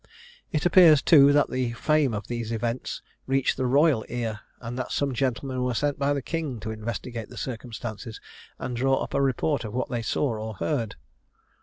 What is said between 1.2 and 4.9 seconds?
that the fame of these events reached the royal ear, and